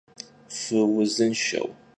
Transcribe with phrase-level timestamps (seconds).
[0.57, 1.69] Fıuzınşşeu!